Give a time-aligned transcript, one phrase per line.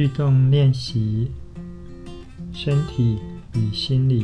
[0.00, 1.30] 律动练习，
[2.54, 3.18] 身体
[3.54, 4.22] 与心理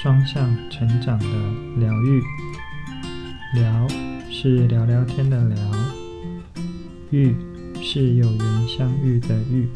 [0.00, 1.26] 双向成长的
[1.76, 2.22] 疗愈。
[3.52, 3.88] 聊
[4.30, 5.56] 是聊聊天的聊，
[7.10, 7.34] 遇
[7.82, 9.68] 是有缘相遇的遇。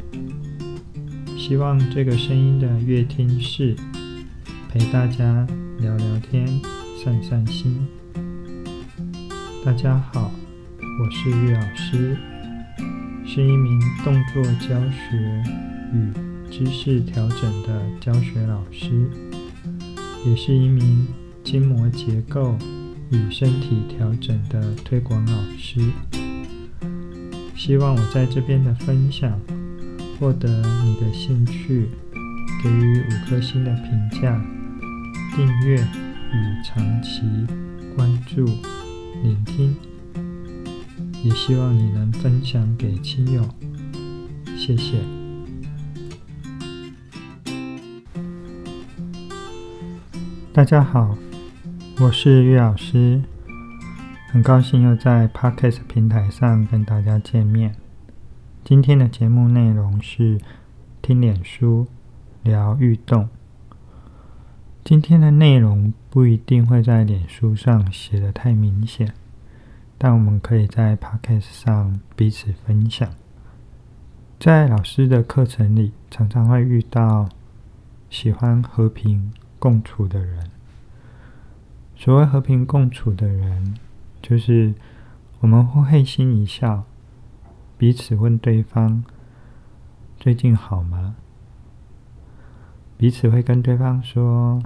[1.36, 3.74] 希望这个声音的乐听室
[4.70, 5.45] 陪大家
[5.80, 6.46] 聊聊天、
[7.02, 7.84] 散散心。
[9.64, 10.30] 大家好，
[10.80, 12.16] 我是玉老师，
[13.37, 15.45] 是一名动作教学
[15.93, 16.10] 与
[16.51, 19.06] 姿势调整的教学老师，
[20.24, 21.06] 也是一名
[21.45, 22.57] 筋膜结构
[23.10, 25.83] 与身体调整的推广老师。
[27.55, 29.38] 希望我在这边的分享
[30.18, 30.48] 获得
[30.82, 31.91] 你的兴趣，
[32.65, 34.43] 给予五颗星的评价、
[35.37, 37.21] 订阅与长期
[37.95, 38.46] 关注、
[39.23, 39.77] 聆听。
[41.27, 43.43] 也希望你能分享给亲友，
[44.57, 45.01] 谢谢。
[50.52, 51.18] 大家好。
[51.99, 53.21] 我是玉老师，
[54.29, 57.74] 很高兴又在 Podcast 平台上跟大家见面。
[58.63, 60.38] 今天的节目内容是
[61.02, 61.88] 听脸书
[62.45, 63.29] 聊运动。
[64.84, 69.12] 今天的内容不一定会在脸书上写得太明显，
[69.99, 73.09] 但我们可以在 Podcast 上彼此分享。
[74.39, 77.28] 在老师的课程里，常常会遇到
[78.11, 80.50] 喜欢和平共处的人。
[81.97, 83.75] 所谓和平共处的人，
[84.21, 84.75] 就是
[85.41, 86.84] 我们会会心一笑，
[87.78, 89.03] 彼此问对方
[90.19, 91.17] 最近好吗？
[92.99, 94.62] 彼此会跟对方说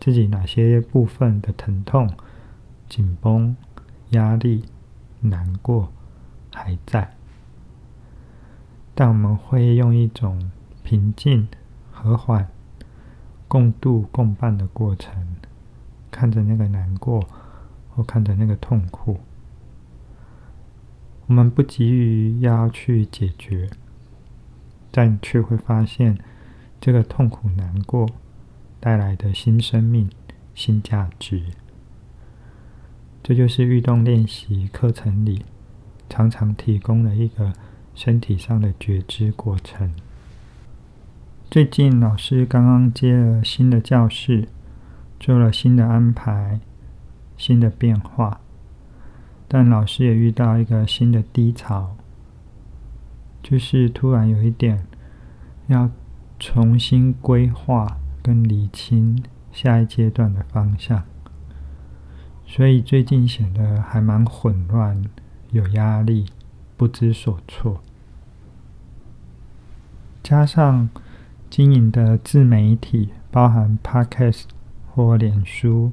[0.00, 2.08] 自己哪些部分的疼痛、
[2.88, 3.54] 紧绷、
[4.12, 4.64] 压力、
[5.20, 5.92] 难过
[6.54, 7.14] 还在，
[8.94, 10.50] 但我们会用一种
[10.82, 11.48] 平静、
[11.90, 12.48] 和缓、
[13.46, 15.36] 共度共伴的过程。
[16.10, 17.26] 看着那个难过，
[17.88, 19.20] 或看着那个痛苦，
[21.26, 23.70] 我们不急于要去解决，
[24.90, 26.18] 但却会发现
[26.78, 28.06] 这个痛苦难过
[28.78, 30.10] 带来的新生命、
[30.54, 31.46] 新价值。
[33.22, 35.44] 这就是运动练习课程里
[36.08, 37.52] 常常提供的一个
[37.94, 39.92] 身体上的觉知过程。
[41.50, 44.48] 最近老师刚刚接了新的教室。
[45.24, 46.58] 做了新的安排，
[47.36, 48.40] 新的变化，
[49.46, 51.94] 但老师也遇到一个新的低潮，
[53.40, 54.84] 就是突然有一点
[55.68, 55.88] 要
[56.40, 59.22] 重新规划跟理清
[59.52, 61.04] 下一阶段的方向，
[62.54, 65.02] 所以最近显得还蛮混乱，
[65.52, 66.26] 有压力，
[66.76, 67.80] 不知所措，
[70.22, 70.90] 加上
[71.48, 74.44] 经营的自媒体，包含 Podcast。
[74.94, 75.90] 或脸书，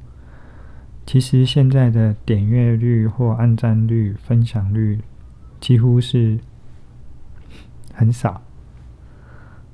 [1.05, 4.99] 其实现在的点阅率或按赞率、分享率
[5.61, 6.37] 几乎是
[7.93, 8.41] 很少，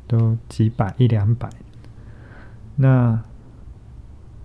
[0.06, 1.50] 都几百、一两百。
[2.76, 3.20] 那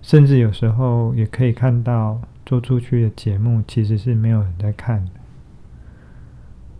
[0.01, 5.11] 甚至有时候也可以看到，做出去的节目其实是没有人在看的。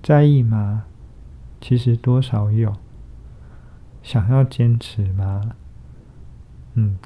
[0.04, 0.86] 在意吗？
[1.60, 2.76] 其实多少有。
[4.02, 5.54] 想要坚持吗？
[6.74, 6.98] 嗯。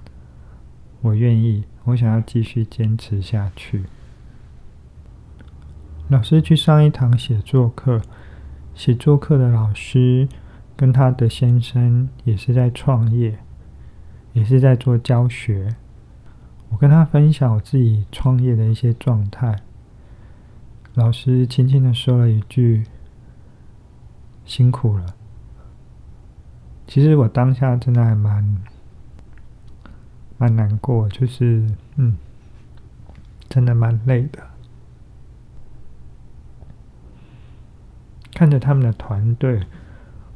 [1.02, 3.84] 我愿意，我想要继续坚持下去。
[6.08, 8.02] 老师去上一堂写作课，
[8.74, 10.28] 写作课的老师
[10.76, 13.38] 跟他的先生也是在创业，
[14.34, 15.76] 也是在做教学。
[16.70, 19.56] 我跟他分享我自己创业的一些状态，
[20.94, 22.86] 老师轻轻的说了一句
[24.46, 25.16] ：“辛苦了。”
[26.88, 28.58] 其实我当下真的还蛮。
[30.38, 31.66] 蛮难过，就是
[31.96, 32.18] 嗯，
[33.48, 34.44] 真的蛮累的。
[38.34, 39.62] 看着他们的团队，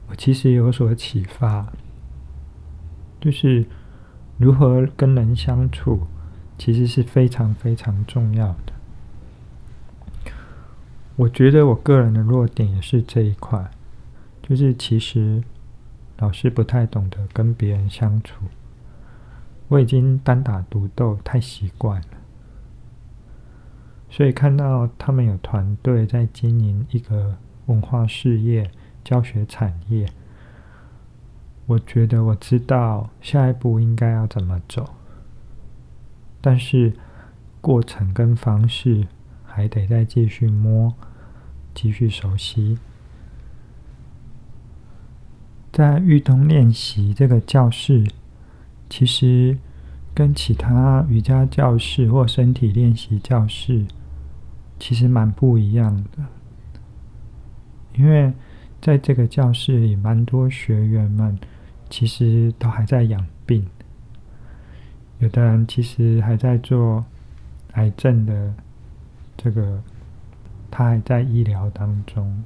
[0.07, 1.73] 我其实有所启发，
[3.19, 3.67] 就是
[4.37, 6.07] 如何跟人相处，
[6.59, 8.73] 其实是非常非常重要的。
[11.15, 13.71] 我觉得我个人的弱点也是这一块，
[14.43, 15.43] 就是其实
[16.17, 18.45] 老是不太懂得跟别人相处。
[19.69, 22.17] 我已经单打独斗太习惯了，
[24.09, 28.71] 所以看到他们有团队在经营一个文化事业、
[29.03, 30.07] 教学产业，
[31.67, 34.95] 我觉得我知道下一步应该要怎么走，
[36.41, 36.93] 但是
[37.61, 39.07] 过程跟方式
[39.45, 40.93] 还得再继续摸，
[41.73, 42.77] 继续熟悉。
[45.71, 48.07] 在运动练习这个教室，
[48.89, 49.57] 其实
[50.13, 53.85] 跟其他瑜伽教室或身体练习教室
[54.79, 56.25] 其实蛮不一样的，
[57.95, 58.33] 因为
[58.81, 61.37] 在这个教室里，蛮多学员们
[61.89, 63.65] 其实都还在养病，
[65.19, 67.05] 有的人其实还在做
[67.73, 68.53] 癌症的
[69.37, 69.81] 这个，
[70.71, 72.43] 他还在医疗当中。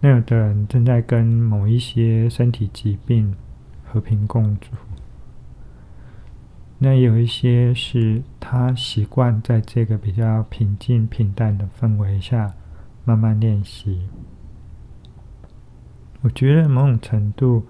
[0.00, 3.34] 那有的人正在跟某一些身体疾病
[3.84, 4.76] 和平共处，
[6.78, 12.54] 那有一些是他习惯在这个比较平静平淡的氛围下
[13.04, 14.08] 慢慢练习。
[16.22, 17.66] 我觉得某种程度，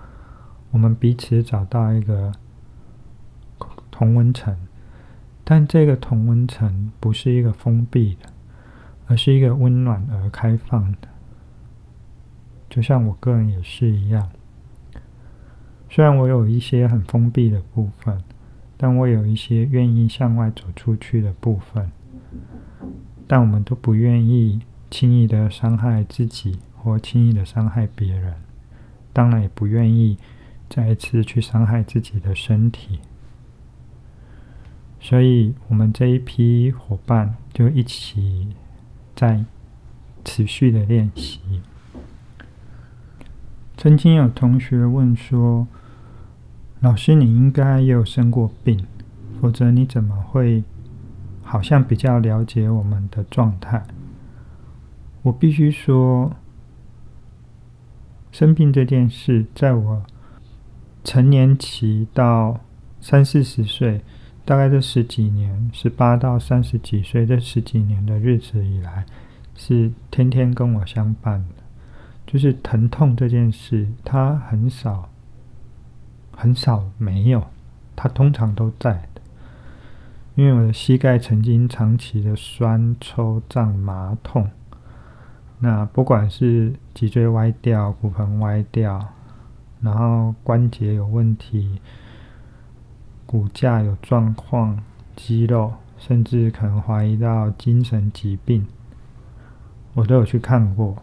[0.70, 2.32] 我们彼此找到一个
[3.96, 4.54] 同温层，
[5.42, 8.28] 但这个同温层不是一个封闭的，
[9.06, 11.08] 而是一个温暖而开放的。
[12.68, 14.28] 就像我个人也是一样，
[15.88, 18.22] 虽然我有一些很封闭的部分，
[18.76, 21.90] 但我有一些愿意向外走出去的部分。
[23.26, 24.60] 但我们都不愿意
[24.90, 28.34] 轻易的伤害自己，或轻易的伤害别人，
[29.14, 30.18] 当然也不愿意
[30.68, 33.00] 再一次去伤害自己的身体。
[35.08, 38.48] 所以，我们这一批伙伴就一起
[39.14, 39.44] 在
[40.24, 41.38] 持续的练习。
[43.76, 45.68] 曾经有同学问说
[46.82, 48.84] ：“老师，你应该也有生过病，
[49.40, 50.64] 否则你怎么会
[51.44, 53.86] 好像比较了解我们的状态？”
[55.22, 56.34] 我必须说，
[58.32, 60.02] 生病这件事，在我
[61.04, 62.58] 成年期到
[63.00, 64.00] 三四十岁，
[64.46, 69.04] 大概这十几年，十八到三十几岁这十几年的日子以来，
[69.56, 71.64] 是天天跟我相伴的。
[72.24, 75.08] 就是疼痛这件事，它很少，
[76.30, 77.44] 很少没有，
[77.96, 79.20] 它通常都在的。
[80.36, 84.48] 因为我的膝盖曾经长期的酸、抽、胀、麻、痛，
[85.58, 89.12] 那不管是脊椎歪掉、骨盆歪掉，
[89.80, 91.80] 然后关节有问题、
[93.26, 94.82] 骨架有状况、
[95.16, 98.64] 肌肉，甚至可能怀疑到精神疾病，
[99.94, 100.96] 我都有去看过。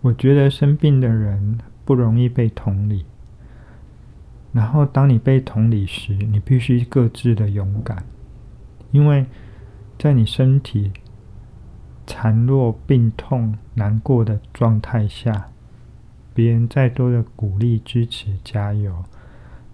[0.00, 3.04] 我觉得生病的人不容易被同理，
[4.52, 8.04] 然后当你被同理时，你必须各自的勇敢，
[8.90, 9.26] 因为
[9.98, 10.92] 在你身体
[12.06, 15.48] 孱弱、病痛、难过的状态下，
[16.34, 19.04] 别人再多的鼓励、支持、加油，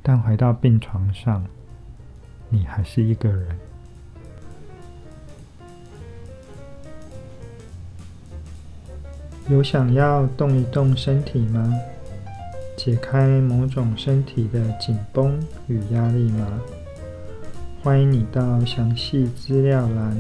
[0.03, 1.45] 但回到病床上，
[2.49, 3.57] 你还是一个人。
[9.49, 11.75] 有想要动一动身体吗？
[12.77, 16.61] 解开某种身体的紧绷与压力吗？
[17.83, 20.17] 欢迎你到详细资料栏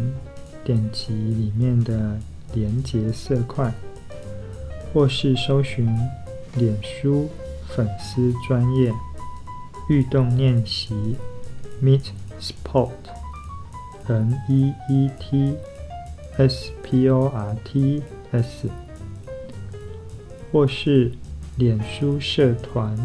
[0.64, 2.18] 点击里面的
[2.54, 3.72] 连结色块，
[4.92, 5.86] 或是搜寻
[6.56, 7.30] 脸书
[7.68, 8.92] 粉丝专业
[9.90, 11.16] 运动练习
[11.82, 12.90] Meet Sport
[14.06, 15.56] M E E T
[16.36, 18.00] S P O R T
[18.30, 18.68] S。
[20.52, 21.10] 或是
[21.56, 22.96] 脸书社团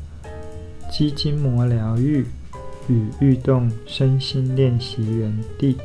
[0.90, 2.24] “肌筋膜疗愈
[2.88, 5.76] 与运动身心练习园地”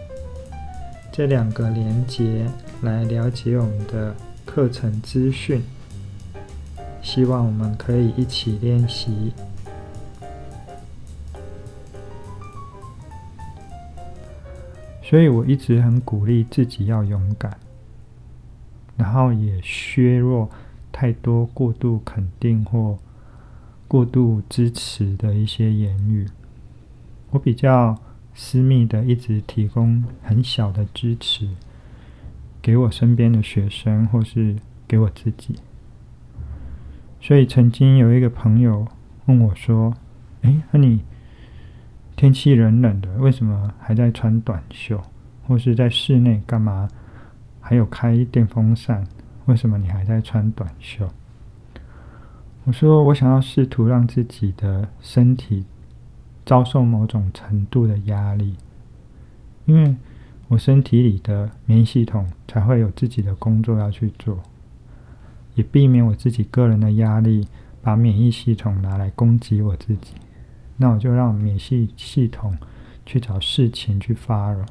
[1.11, 2.49] 这两个连结
[2.81, 5.61] 来了解我们的课程资讯。
[7.01, 9.33] 希望我们可以一起练习。
[15.07, 17.55] 所以我一直很鼓励自己要勇敢，
[18.97, 20.49] 然后也削弱。
[20.91, 22.97] 太多过度肯定或
[23.85, 26.25] 过度支持的一些言语，
[27.31, 27.99] 我比较
[28.33, 31.49] 私密的一直提供很小的支持，
[32.61, 34.55] 给我身边的学生或是
[34.87, 35.55] 给我自己。
[37.19, 38.87] 所以曾经有一个朋友
[39.25, 39.93] 问我说
[40.43, 41.01] ：“诶，那你
[42.15, 45.01] 天气冷冷的，为什么还在穿短袖？
[45.47, 46.87] 或是在室内干嘛？
[47.59, 49.05] 还有开电风扇？”
[49.45, 51.07] 为什么你还在穿短袖？
[52.63, 55.65] 我说，我想要试图让自己的身体
[56.43, 58.55] 遭受某种程度的压力，
[59.65, 59.95] 因为
[60.47, 64.41] 我身体里的免疫系统才会有自己的工作要去做，
[65.53, 67.47] 也避免我自己个人的压力
[67.83, 70.15] 把免疫系统拿来攻击我自己。
[70.77, 72.57] 那我就让免疫系统
[73.05, 74.65] 去找事情去发了。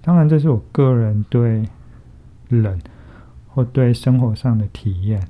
[0.00, 1.64] 当然，这是我个人对。
[2.50, 2.78] 冷，
[3.48, 5.26] 或对生活上的体验，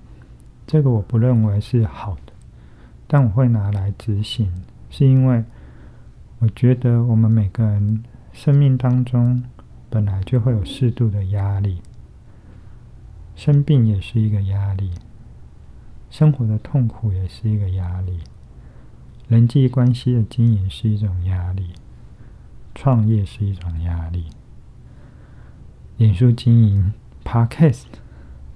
[0.66, 2.32] 这个我不认为是好的，
[3.06, 4.52] 但我会拿来执行，
[4.90, 5.44] 是因为
[6.40, 9.44] 我觉得我们每个人生命当中
[9.88, 11.80] 本来就会有适度的压力，
[13.36, 14.90] 生病也是一个压力，
[16.10, 18.18] 生活的痛苦也是一个压力，
[19.34, 21.70] 人际关系的经营是一种压力，
[22.72, 24.26] 创业是一种压力，
[25.96, 26.92] 脸书经营、
[27.24, 27.86] Podcast。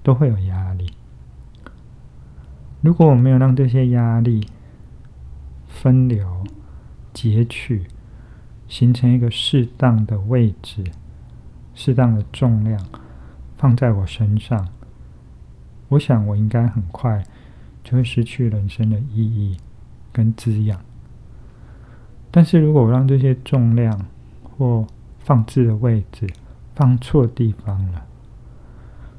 [0.05, 0.93] 都会有压力。
[2.81, 4.47] 如果我没有让这些压力
[5.67, 6.45] 分流、
[7.13, 7.89] 截取，
[8.69, 10.85] 形成一个适当的位置、
[11.75, 12.81] 适当的重量
[13.57, 14.69] 放在我身上，
[15.89, 17.25] 我想我应该很快
[17.83, 19.59] 就会失去人生的意义
[20.19, 20.81] 跟滋养。
[22.33, 24.07] 但是如果我让这些重量
[24.43, 24.85] 或
[25.21, 26.27] 放置的位置
[26.75, 28.05] 放错地方了，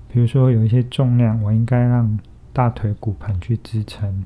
[0.10, 2.20] 比如说，有一些重量，我应该让
[2.52, 4.26] 大腿骨盆去支撑，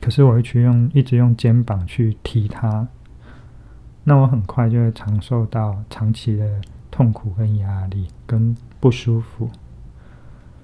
[0.00, 2.86] 可是我一去用一直用肩膀去提它，
[4.04, 6.60] 那我很快就会承受到长期的
[6.90, 9.50] 痛苦跟压力跟不舒服，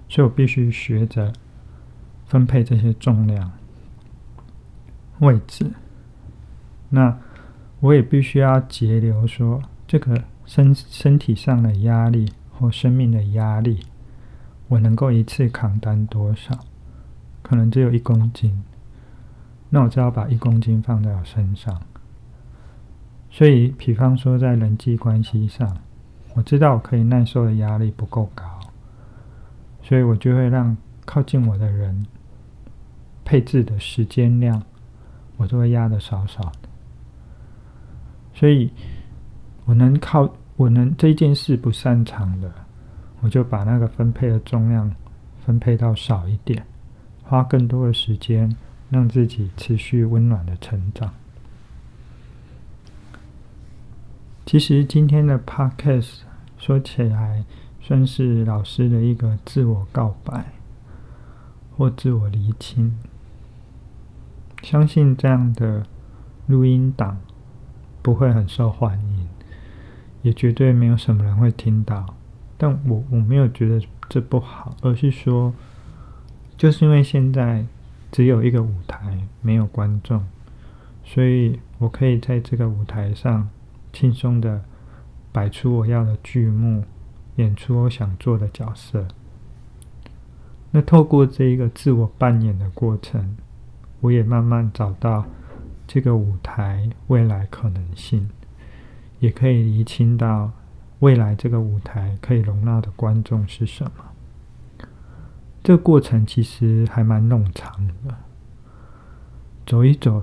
[0.08, 1.32] 所以我必须学着
[2.26, 3.50] 分配这些重量
[5.20, 5.70] 位置。
[6.90, 7.16] 那
[7.80, 12.32] 我也必须要节流，说这个身身体上的压力。
[12.52, 13.80] 或生命的压力，
[14.68, 16.66] 我能够一次扛担多少？
[17.42, 18.62] 可能只有一公斤，
[19.70, 21.80] 那我只要把一公斤放在我身上。
[23.30, 25.74] 所以，比方说在人际关系上，
[26.34, 28.44] 我知道我可以耐受的压力不够高，
[29.82, 32.04] 所以我就会让靠近我的人
[33.24, 34.62] 配置的时间量，
[35.40, 36.68] 我都会压得少少的。
[38.34, 38.70] 所以
[39.64, 40.32] 我能靠。
[40.56, 42.52] 我能这件事不擅长的，
[43.22, 44.94] 我就把那个分配的重量
[45.42, 46.66] 分配到少一点，
[47.22, 48.54] 花更多的时间
[48.90, 51.14] 让自己持续温暖的成长。
[54.44, 56.18] 其实今天的 Podcast
[56.58, 57.42] 说起来
[57.80, 60.52] 算是老师的一个自我告白
[61.74, 62.98] 或自我厘清，
[64.62, 65.84] 相信这样的
[66.46, 67.18] 录音档
[68.02, 69.28] 不会很受欢迎。
[70.22, 72.14] 也绝对没有什么人会听到，
[72.58, 75.54] 但我我没有觉得这不好，而是说，
[76.58, 77.64] 就是因为现在
[78.12, 80.22] 只有一个舞台，没有观众，
[81.02, 83.48] 所以我可以在这个舞台上
[83.94, 84.62] 轻松的
[85.32, 86.84] 摆出我要的剧目，
[87.36, 89.08] 演出我想做的角色。
[90.70, 93.38] 那透过这一个自我扮演的过程，
[94.00, 95.24] 我也慢慢找到
[95.86, 98.28] 这个舞台未来可能性。
[99.20, 100.50] 也可以厘清到
[101.00, 104.86] 未来这个舞台可以容纳的观众是什么。
[105.62, 108.14] 这过程其实还蛮冗长的，
[109.66, 110.22] 走一走，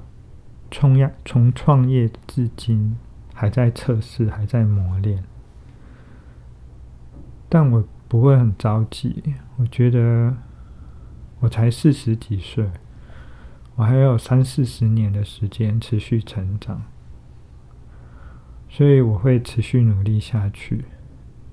[0.72, 2.98] 创业从创业至今
[3.36, 5.24] 还在测试，还在磨练。
[7.48, 10.36] 但我不会很着急，我觉得
[11.42, 12.68] 我才四十几岁，
[13.78, 16.84] 我还有三四十年的时间持续成长。
[18.70, 20.84] 所以我会持续努力下去，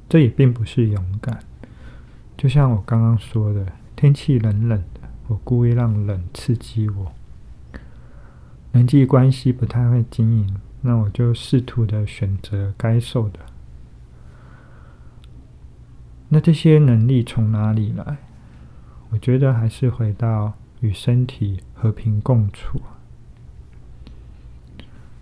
[0.09, 1.39] 这也并不是勇敢。
[2.37, 3.65] 就像我刚刚说的，
[3.95, 7.13] 天气冷冷的，我故意让冷刺激我。
[8.73, 13.39] 人际关系不太会经营，那我就试图的选择该受的。
[16.31, 18.17] 那这些能力从哪里来？
[19.11, 22.79] 我觉得还是回到与身体和平共处。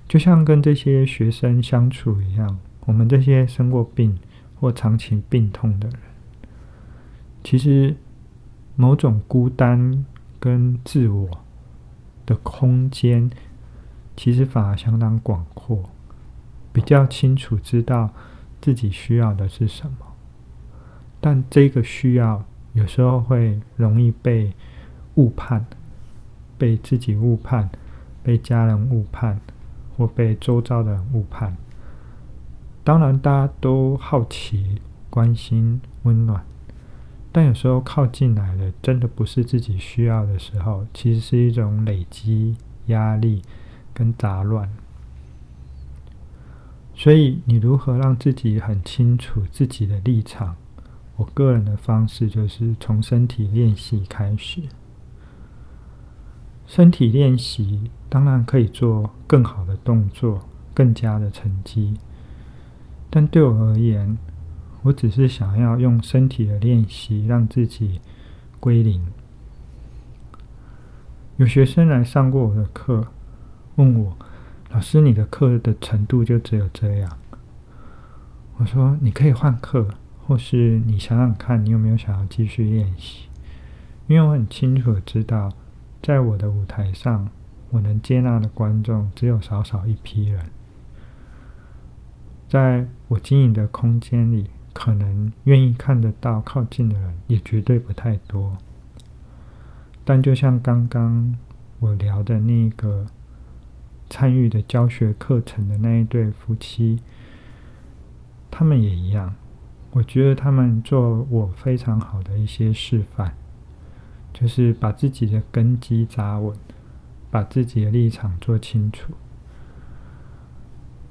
[0.08, 4.18] 就像跟这些学生相处一样，我们这些生过病
[4.58, 5.98] 或长期病痛的人，
[7.44, 7.94] 其实
[8.74, 10.04] 某种孤单
[10.40, 11.30] 跟自我
[12.26, 13.30] 的空间，
[14.16, 15.88] 其实反而相当广阔，
[16.72, 18.10] 比较清楚知道
[18.60, 19.98] 自己需要的是什么。
[21.20, 24.52] 但这个需要有时候会容易被
[25.14, 25.66] 误判，
[26.58, 27.70] 被自己误判，
[28.22, 29.40] 被家人误判。
[29.94, 31.54] 或被周遭的人误判，
[32.82, 36.42] 当然大家都好奇、关心、温暖，
[37.30, 43.42] 但有时候靠近来的真的不是自己需要的时候，其实是一种累积压力
[43.92, 44.66] 跟杂乱。
[46.94, 50.56] 所以，你如何让自己很清楚自己的立场？
[51.16, 54.62] 我个人的方式就是从身体练习开始。
[56.74, 61.98] 身体练习当然可以做更好的动作，更佳的成绩。
[63.10, 64.16] 但对我而言，
[64.80, 68.00] 我只是想要用身体的练习让自己
[68.58, 69.04] 归零。
[71.36, 73.06] 有学生来上过我的课，
[73.74, 74.16] 问我
[74.72, 77.18] ：“老师，你的课的程度就只有这样？”
[78.56, 79.86] 我说：“你可以换课，
[80.26, 83.26] 或是你想想看，你有没有想要继续练习？
[84.06, 85.52] 因为我很清楚的知道，
[86.02, 87.28] 在我的舞台上，
[87.70, 90.44] 我能接纳的观众只有少少一批人，
[92.48, 98.58] 在我经营的空间里，可能愿意看得到、靠近的人也绝对不太多。
[100.04, 101.38] 但就像刚刚
[101.78, 103.06] 我聊的那个
[104.10, 107.00] 参与的教学课程的那一对夫妻。”
[108.50, 109.34] 他们也一样，
[109.92, 113.34] 我觉得他们做我非常好的一些示范，
[114.32, 116.56] 就是把自己的根基扎稳，
[117.30, 119.12] 把自己的立场做清楚。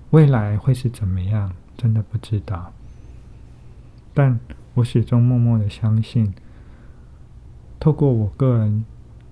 [0.10, 2.74] 未来会是怎么样，真的不知道。
[4.14, 4.40] 但
[4.74, 6.34] 我始终默默的相信，
[7.80, 8.84] 透过我个人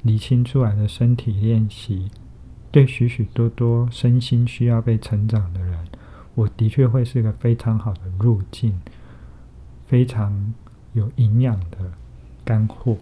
[0.03, 2.10] 厘清出来的身体练习，
[2.72, 5.77] 对许许多多身心需要被成长的人。
[6.36, 8.79] 我的确会是个非常好的路径，
[9.88, 10.53] 非常
[10.93, 11.91] 有营养的
[12.46, 12.96] 干货。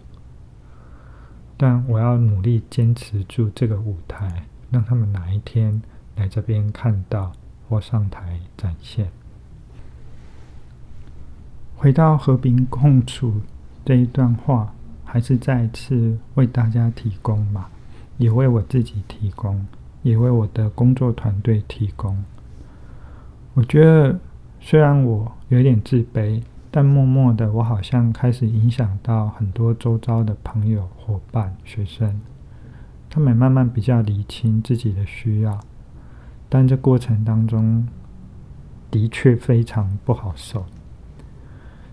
[1.58, 5.82] 但我要努力坚持住这个舞台，让他们哪一天
[6.14, 7.32] 来这边看到
[7.68, 9.08] 或上台展现。
[11.76, 13.40] 回到和平共处
[13.84, 14.72] 这一段话，
[15.04, 17.68] 还是再次为大家提供吧，
[18.18, 19.66] 也为我自己提供，
[20.02, 22.24] 也为我的工作团队提供。
[23.54, 24.18] 我觉得，
[24.60, 32.20] 虽然我有点自卑，但默默的，我好像开始影响到很多周遭的朋友、伙伴、学生。
[33.10, 35.58] 他们慢慢比较理清自己的需要，
[36.48, 37.88] 但这过程当中
[38.90, 40.66] 的确非常不好受。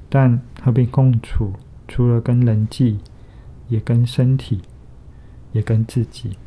[0.10, 1.54] 但和平共处，
[1.88, 3.00] 除了跟人际，
[3.70, 4.62] 也跟身体，
[5.54, 6.38] 也跟自己。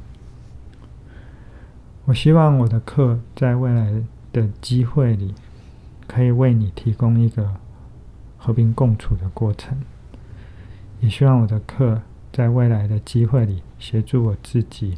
[2.04, 5.34] 我希望我的课在未来的机会里，
[6.06, 7.54] 可以为你提供一个
[8.48, 9.76] 和平共处的过程。
[11.00, 12.00] 也希望我的课
[12.32, 14.96] 在未来的机会里协助我自己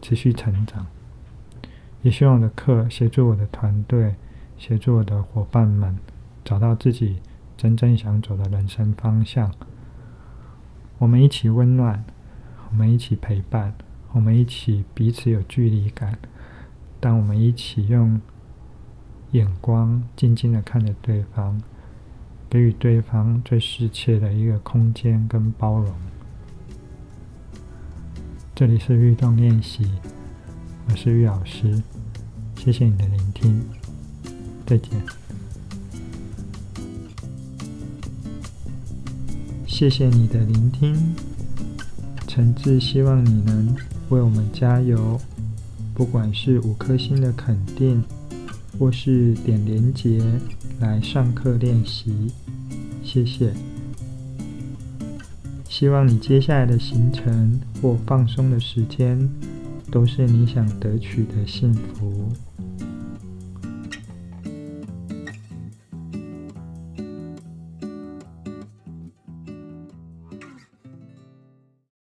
[0.00, 0.88] 持续成长。
[2.02, 4.16] 也希望我的课协助我的团队，
[4.58, 5.96] 协助我的伙伴们
[6.44, 7.20] 找到自己
[7.56, 9.54] 真正想走的人生方向。
[10.98, 12.04] 我们一起温暖，
[12.68, 13.74] 我们一起陪伴，
[14.10, 16.18] 我们一起彼此有距离感，
[16.98, 18.20] 但我们一起用。
[19.30, 21.58] 眼光静静的看着对方，
[22.52, 25.90] 给予对方最适切的一个空间跟包容。
[28.54, 29.90] 这里是律动练习，
[30.86, 31.82] 我是玉老师，
[32.58, 33.64] 谢谢你的聆听，
[34.66, 34.90] 再见。
[39.66, 40.94] 谢谢你的聆听，
[42.28, 43.74] 诚挚希望你能
[44.10, 45.18] 为我们加油，
[45.94, 48.04] 不管是五颗星的肯定。
[48.78, 50.24] 或是点连结
[50.80, 52.32] 来上课练习，
[53.12, 53.52] 谢谢。
[55.68, 59.28] 希望你接下来的行程或放松的时间，
[59.90, 62.32] 都是你想得取的幸福。